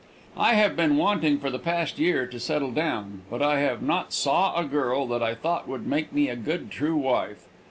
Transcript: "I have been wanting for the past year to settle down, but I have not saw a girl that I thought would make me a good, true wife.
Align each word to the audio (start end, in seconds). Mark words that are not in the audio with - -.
"I 0.35 0.55
have 0.55 0.75
been 0.75 0.97
wanting 0.97 1.37
for 1.37 1.51
the 1.51 1.59
past 1.59 1.99
year 1.99 2.25
to 2.25 2.39
settle 2.39 2.71
down, 2.71 3.21
but 3.29 3.43
I 3.43 3.59
have 3.59 3.83
not 3.83 4.13
saw 4.13 4.59
a 4.59 4.65
girl 4.65 5.05
that 5.05 5.21
I 5.21 5.35
thought 5.35 5.67
would 5.67 5.85
make 5.85 6.11
me 6.11 6.27
a 6.27 6.35
good, 6.35 6.71
true 6.71 6.97
wife. 6.97 7.45